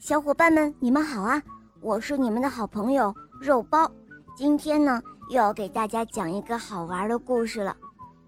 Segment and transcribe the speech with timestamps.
[0.00, 1.42] 小伙伴们，你们好啊！
[1.82, 3.88] 我是你们的好朋友肉包。
[4.34, 7.76] 今天呢，又要给大家讲一个好玩的故事了。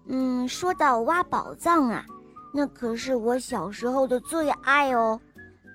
[0.05, 2.05] 嗯，说到挖宝藏啊，
[2.53, 5.19] 那可是我小时候的最爱哦。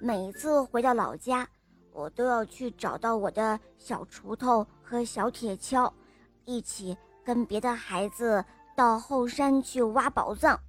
[0.00, 1.44] 每次回到老家，
[1.92, 5.90] 我都要去找到我的小锄头和小铁锹，
[6.44, 8.44] 一起跟别的孩子
[8.76, 10.60] 到后山去挖宝藏。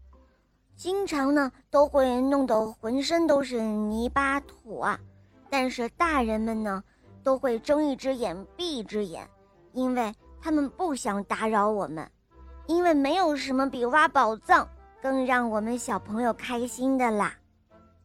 [0.76, 5.00] 经常呢，都会弄得浑身都是泥巴土啊。
[5.50, 6.84] 但是大人们呢，
[7.24, 9.28] 都会睁一只眼闭一只眼，
[9.74, 12.10] 因为他们不想打扰我们。
[12.68, 14.70] 因为没有什么比挖宝藏
[15.02, 17.34] 更让我们小朋友开心的啦。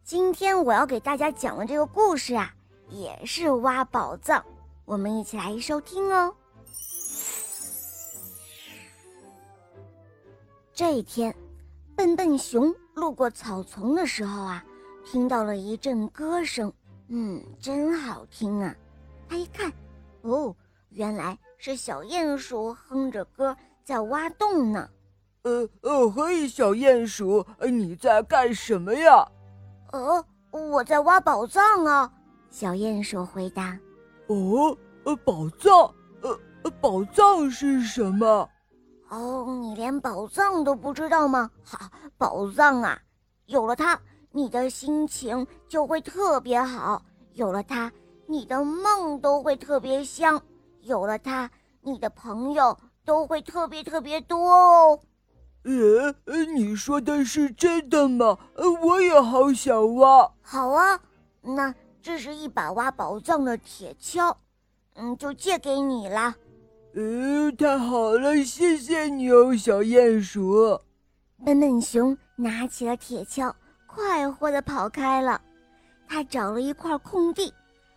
[0.02, 2.54] 今天我要给大家讲的这个故事啊，
[2.88, 4.42] 也是挖宝藏，
[4.84, 6.34] 我们一起来收听哦。
[10.72, 11.34] 这一天。
[11.96, 14.64] 笨笨熊路过草丛的时候啊，
[15.04, 16.72] 听到了一阵歌声，
[17.08, 18.74] 嗯，真好听啊！
[19.28, 19.70] 他一看，
[20.22, 20.54] 哦，
[20.90, 24.88] 原来是小鼹鼠哼着歌在挖洞呢。
[25.42, 29.26] 呃呃，嘿，小鼹鼠，你在干什么呀？
[29.92, 32.10] 呃，我在挖宝藏啊！
[32.50, 33.78] 小鼹鼠回答。
[34.28, 38.48] 哦，呃，宝藏，呃，宝藏是什么？
[39.10, 41.50] 哦，你连宝藏都不知道吗？
[41.62, 42.98] 好，宝藏啊，
[43.44, 44.00] 有了它，
[44.36, 47.00] 你的心情就会特别好；
[47.34, 47.90] 有了它，
[48.26, 50.36] 你的梦都会特别香；
[50.80, 51.48] 有了它，
[51.82, 54.98] 你的朋友都会特别特别多哦。
[55.62, 56.12] 呃，
[56.52, 58.36] 你说的是真的吗？
[58.56, 60.28] 呃，我也好想挖。
[60.42, 60.98] 好啊，
[61.40, 64.34] 那这是一把挖宝藏的铁锹，
[64.94, 66.34] 嗯，就借给你了。
[66.96, 70.80] 呃，太好了，谢谢你哦，小鼹鼠。
[71.44, 73.52] 笨笨熊拿起了铁锹，
[73.94, 75.40] 快活的跑开了。
[76.08, 77.52] 他找了一块空地，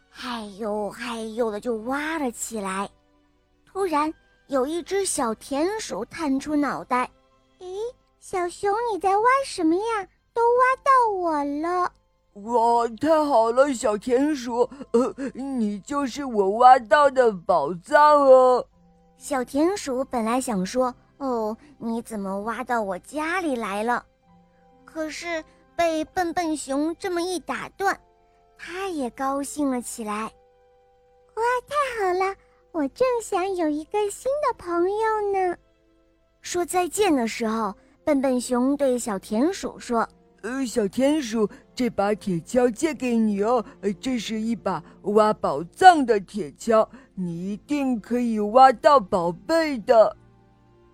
[0.10, 2.90] 嗨呦嗨呦的就挖了起来。
[3.66, 4.12] 突然，
[4.48, 7.10] 有一只小田鼠探出脑袋
[7.60, 7.78] ：“咦，
[8.20, 10.08] 小熊，你在挖什么呀？
[10.34, 11.92] 都挖到我了！”
[12.46, 18.66] 哇，太好了，小田鼠，呃，你就是我挖到的宝藏哦。
[19.18, 24.06] 小田鼠本来想说：“哦，你怎么挖到我家里来了？”
[24.86, 25.44] 可是
[25.78, 27.98] 被笨笨熊这么一打断，
[28.58, 30.24] 他也高兴了起来。
[31.38, 32.36] “哇，太好了！
[32.72, 35.56] 我正想有一个新的朋友呢。”
[36.42, 40.08] 说再见的时候，笨笨熊对小田鼠说。
[40.44, 43.64] 呃，小田鼠，这把铁锹借给你哦。
[43.82, 50.16] 呃，这是一把挖宝藏的铁锹，你一定可以挖到宝贝的。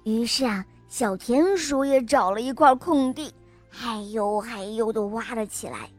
[0.06, 3.34] 于是啊，小田鼠也找了一块空地，
[3.76, 5.90] 嗨呦嗨呦地挖了起来。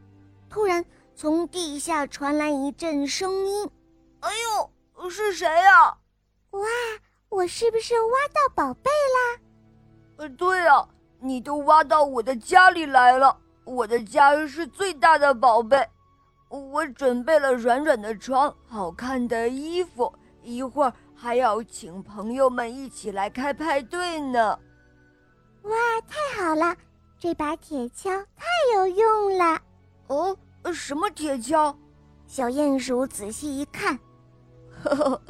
[0.49, 0.85] 突然，
[1.17, 3.69] 从地下传来一阵声音
[4.21, 4.31] ：“哎
[4.97, 5.99] 呦，是谁呀
[6.53, 6.61] ？”“哇，
[7.29, 9.41] 我是不是挖到宝贝啦
[10.19, 10.89] ？”“呃，对啊。”
[11.21, 13.35] 你都挖到我的家里来了，
[13.65, 15.89] 我的家是最大的宝贝。
[16.51, 24.59] 我准备了软软的床、好看的衣服，一会儿还要请朋友们一起来开派对呢。
[25.63, 25.73] 哇，
[26.07, 26.77] 太好了！
[27.25, 29.59] 这把铁锹太有用了。
[30.09, 30.37] 哦，
[30.75, 31.75] 什么铁锹？
[32.27, 33.99] 小鼹鼠仔细一看，
[34.83, 35.23] 呵呵，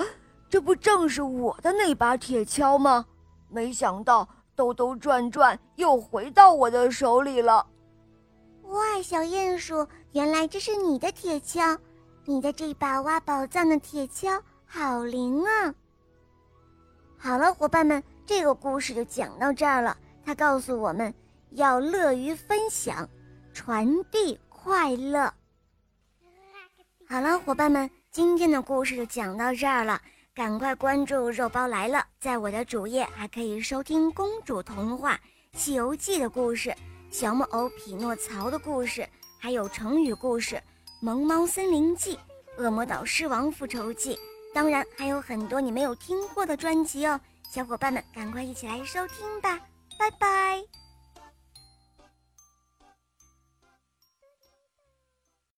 [0.51, 3.07] 这不正是我的那把铁锹吗？
[3.49, 4.29] 没想到。
[4.57, 7.65] 兜兜转转，又回到我的手里了。
[8.65, 11.79] 哇，小鼹鼠，原来这是你的铁锹！
[12.25, 15.73] 你的这把挖宝藏的铁锹好灵啊！
[17.17, 19.97] 好了，伙伴们，这个故事就讲到这儿了。
[20.25, 21.13] 它告诉我们
[21.55, 23.09] 要乐于分享，
[23.53, 25.33] 传递快乐。
[27.09, 30.01] 好了，伙伴们，今天的故事就讲到这儿了。
[30.35, 32.05] 赶快关注“肉包来了”！
[32.19, 35.15] 在我的主页还可以收听公主童话
[35.57, 36.75] 《西游记》的故事、
[37.09, 40.57] 小木偶匹诺曹的故事，还有成语故事
[41.01, 42.17] 《萌猫森林记》
[42.63, 44.17] 《恶魔岛狮王复仇记》，
[44.53, 47.21] 当然还有很多你没有听过的专辑哦！
[47.49, 49.61] 小伙伴们，赶快一起来收听吧！
[49.97, 50.84] 拜拜。